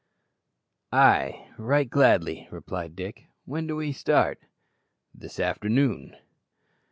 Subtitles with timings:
[0.91, 3.27] "Ay, right gladly," replied Dick.
[3.45, 4.39] "When do we start?"
[5.13, 6.17] "This afternoon."